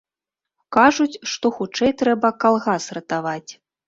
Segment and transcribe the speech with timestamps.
[0.77, 3.51] Кажуць, што хутчэй трэба калгас ратаваць.